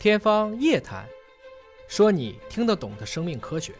[0.00, 1.04] 天方夜谭，
[1.88, 3.72] 说你听得懂的生命科学。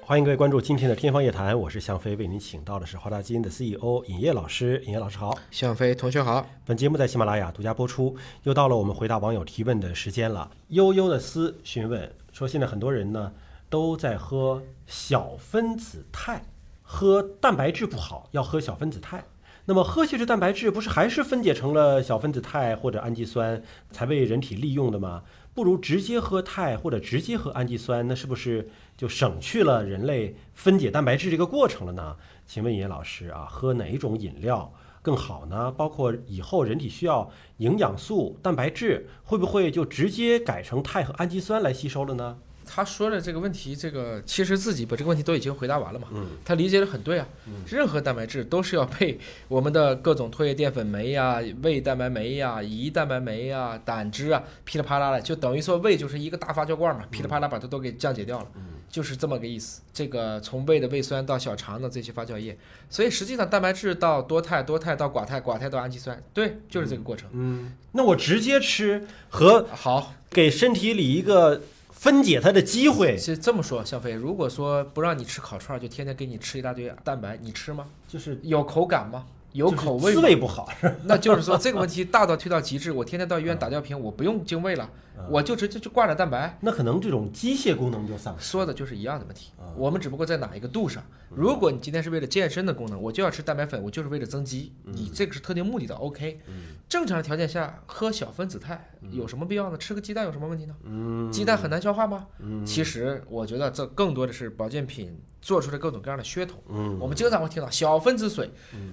[0.00, 4.80] 欢迎各位关注今天的《天方夜谭》，我是向飞，为您请到的是华大基因的 CEO 尹烨老师。
[4.86, 6.46] 尹烨老师好，向飞同学好。
[6.64, 8.16] 本节目在喜马拉雅独家播出。
[8.44, 10.48] 又到了我们回答网友提问的时间了。
[10.68, 13.32] 悠悠的思询问说，现在很多人呢
[13.68, 16.40] 都在喝小分子肽，
[16.80, 19.24] 喝蛋白质不好，要喝小分子肽。
[19.70, 23.62] 那么喝稀释蛋白质不是还是分解成了小分子肽或者氨基酸
[23.92, 25.22] 才被人体利用的吗？
[25.54, 32.16] 不如直接喝肽或者直接喝氨基酸，那是不是就省去了人类分解蛋白质这个过程了呢？
[32.44, 35.70] 请问尹老师啊，喝哪一种饮料更好呢？
[35.70, 42.38] 包括以后人体需要营养素、蛋白质，会不会就直接改成肽和氨基酸来吸收了呢？
[42.72, 46.06] 他说的这个问题，这个其实自己把这个问题都已经回答完了嘛。
[46.12, 47.26] 嗯，他理解的很对啊。
[47.68, 58.46] 任何蛋白质都是要配我们的各种唾液淀粉酶呀、胃蛋白酶呀、胰蛋白酶呀、胆汁啊，噼里啪啦的，就等于说胃就是一个大发酵罐嘛，噼里啪啦把它都给降解掉了，
[58.88, 59.82] 就是这么个意思。
[59.92, 62.56] 这个从胃的胃酸到小肠的这些发酵液，
[62.88, 67.28] 所以实际上蛋白质到多肽，多肽到寡肽，寡肽到氨基酸，对，就是这个过程。
[67.32, 71.60] 嗯，那我直接吃和好，给身体里一个。
[72.00, 77.84] 分解它的机会是这么说，小飞，如果说不让你吃烤串，就天天给你吃一大堆蛋白，你吃吗？
[78.08, 79.26] 就是有口感吗？
[79.52, 80.14] 有口味？
[80.14, 80.66] 滋味不好，
[81.04, 84.88] 那就是说这个问题大到推到极致，我天天到医院打吊瓶，我不用精卫了，
[85.28, 88.50] 我就直接就挂着蛋白，那可能这种机械功能就丧失。
[88.50, 91.02] 说的就是一样的问题，我们只不过在哪一个度上。
[91.28, 96.40] 如果你今天是为了健身的功能，我就要吃蛋白粉，我就是为了增肌，你这个是特定目的的，OK。
[96.88, 99.76] 正常的条件下喝小分子肽有什么必要呢？
[99.76, 101.30] 吃个鸡蛋有什么问题呢？
[101.32, 102.26] 鸡蛋很难消化吗？
[102.64, 106.56] 其实我觉得这更多的是保健品做出的各种各样的噱头。
[106.98, 108.50] 我们经常会听到小分子水，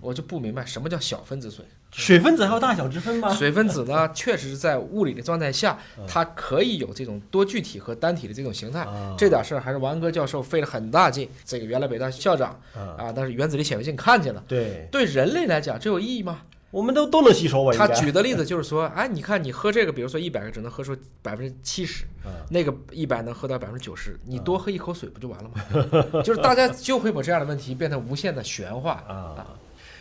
[0.00, 1.64] 我就不明白什么叫小分子水。
[1.92, 3.28] 水分子还有大小之分吗？
[3.34, 8.86] 水分子呢， 确实是在物理的状态下，它可以有这种多聚体和单体的这种形态。
[9.18, 11.28] 这点事儿还是王安哥教授费了很大劲。
[11.44, 14.42] 这个原来北大校长啊，但是原子力显微镜看见了。
[14.46, 16.42] 对，对人类来讲，这有意义吗？
[16.70, 17.74] 我们都都能吸收啊。
[17.76, 22.04] 他举的例子就是说，哎，你看你喝这个，比如说一百个只能喝出百分之七十，
[22.48, 26.22] 那个一百能喝到百分之九十，你多喝一口水不就完了吗？
[26.22, 29.44] 就是大家就会把这样的问题变成无限的玄化啊。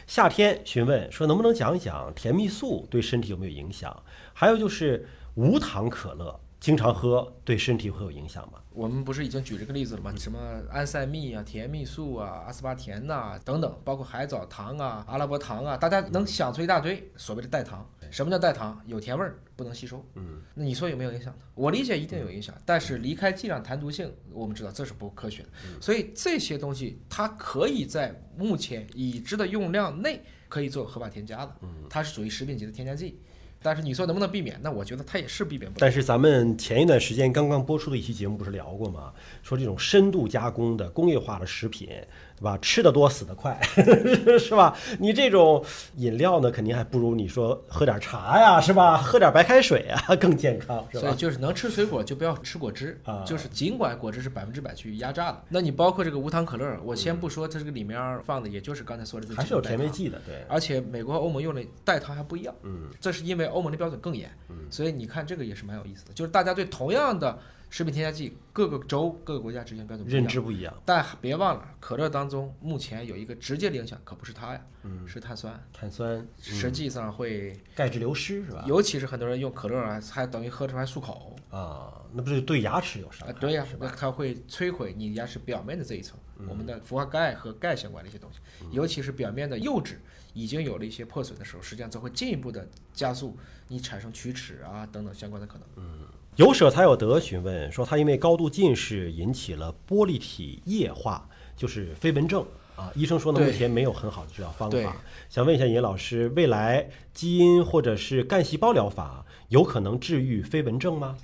[0.09, 3.95] 夏天询问说，能不能讲一讲甜蜜素对身体有没有影响？
[4.33, 8.53] 还有就是无糖可乐，经常喝对身体会有影响吗？
[8.71, 10.11] 我们不是已经举这个例子了吗？
[10.17, 10.39] 什么
[10.71, 17.87] 安赛蜜啊、甜蜜素啊、阿斯巴甜呐等等，包括海藻糖啊、阿拉伯糖啊，大家能想出一大堆所谓的代糖。
[18.11, 18.81] 什么叫代糖？
[18.85, 20.03] 有甜味儿，不能吸收。
[20.15, 21.39] 嗯，那你说有没有影响呢？
[21.55, 25.49] 我理解一定有影响，但是离开剂量谈毒性，我们知道这是不科学的。
[25.79, 31.55] 所以这些东西它可以在目前已知的用量内可以做合法添加的，
[31.89, 33.19] 它是属于食品级的添加剂。
[33.61, 34.57] 但是你说能不能避免？
[34.61, 35.81] 那我觉得它也是避免不了。
[35.81, 39.13] 但是咱们前一段时间刚刚播出的一期节目不是聊过吗？
[39.43, 41.89] 说这种深度加工的工业化的食品。
[42.39, 42.57] 对吧？
[42.61, 43.59] 吃的多死得快，
[44.39, 44.75] 是吧？
[44.99, 45.63] 你这种
[45.97, 48.97] 饮料呢，肯定还不如你说喝点茶呀，是吧？
[48.97, 51.01] 喝点白开水啊， 更健康，是吧？
[51.01, 53.23] 所以就是能吃水果就不要吃果汁啊。
[53.25, 60.45] 就是尽管果汁是百分之百去压榨的，那你包括这个无糖可乐，我先不说它这个里面放的，也就是刚才说的这还是有甜味剂的，对。
[60.47, 67.39] 而且美国和欧盟用的代糖还不一样，嗯，这是因为欧盟的标准更严，嗯，所以你看这个也是蛮有意思的，就是大家对同样的。
[67.71, 75.53] 食品添加剂各个州、各个国家执行标准认知不一样，但别忘了，可乐当中目前有一个直接的影响，可不是它呀，嗯，是碳酸。
[75.71, 78.65] 碳酸实际上会钙质流失是吧？
[78.65, 83.33] 尤其是很多人用可乐啊，还等于喝出来漱口啊，那不是对牙齿有伤害？
[83.33, 86.17] 对呀，那它会摧毁你牙齿表面的这一层，
[86.47, 88.39] 我们的氟化钙和钙相关的一些东西，
[88.71, 89.99] 尤其是表面的釉质
[90.33, 93.35] 已经有了一些破损的时候，实际上这会进一步的加速
[93.67, 95.67] 你产生龋齿啊等等相关的可能。
[95.77, 96.07] 嗯。
[96.35, 102.45] 有舍才有得询问说，他因为高度近视引起了玻璃体液化，就是飞蚊症
[102.79, 102.91] 啊。
[102.95, 104.97] 医生说呢，目前没有很好的治疗方法。
[105.29, 111.17] 想问一下尹老师，未来基因或者是干细胞疗法有可能治愈飞蚊症吗？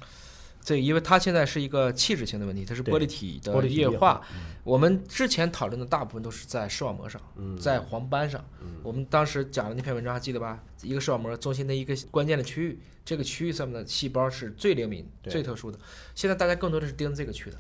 [0.64, 4.20] 这因为它现在是一个器质性的问题，它是玻璃体的液化。
[4.64, 7.22] 我们之前讨论的大部分都是在视网膜上，
[7.62, 8.44] 在黄斑上。
[8.82, 10.64] 我们当时讲的那篇文章还记得吧？
[10.82, 15.78] 一个视网膜中心的一个关键的区域，这个区域上面的细胞是最灵敏、最特殊的。
[16.16, 17.58] 现在大家更多的是盯着这个区的。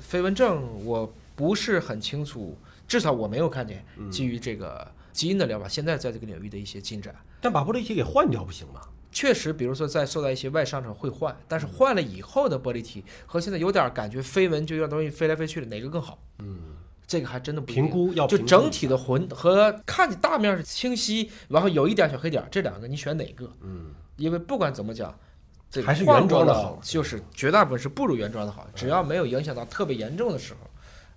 [0.00, 2.56] 飞蚊症我不是很清楚，
[2.90, 7.14] 至少我没有看见基于这个基因的疗法现在在这个领域的一些进展。
[7.40, 8.80] 但把玻璃体给换掉不行吗？
[9.12, 16.18] 确实，比如说在受到一些外伤上会换，但是换了以后的玻璃体和现在有点感觉飞蚊就有点东西飞来飞去的，哪个更好？
[16.40, 16.74] 嗯，
[17.06, 23.48] 这个还真的不评估要就整体的浑和看你大面是清晰，然后有一点小黑点，这两个你选哪个？
[23.60, 25.16] 嗯，因为不管怎么讲，
[25.70, 28.66] 这还是原装的好就是绝大部分是不如原装的好。
[28.74, 30.69] 只要没有影响到特别严重的时候，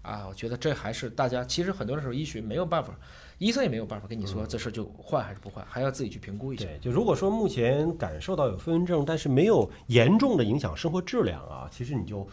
[0.03, 2.93] 啊，我觉得这还是大家其实很多的时候医学没有办法，
[3.39, 6.65] 医生也没有办法跟你说这事儿就换还是不换，还要自己去评估一下。
[6.65, 12.27] 对，就如果说目前感受到有飞蚊症，但是没有严重的影响生活质量啊，其实你就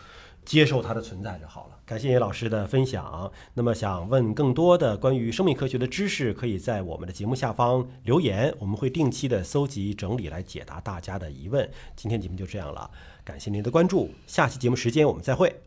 [0.45, 1.77] 接受它的存在就好了。
[1.87, 3.31] 感谢叶老师的分享。
[3.55, 11.71] 那么想问更多的关于生命科学的知识，可以在我们的节目下方留言，我们会定期的搜集整理来解答大家的疑问。
[11.95, 12.91] 今天节目就这样了，
[13.23, 15.61] 感谢您的关注，下期节目时间我们再会。